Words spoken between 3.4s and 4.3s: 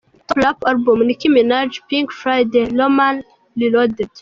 Reloaded".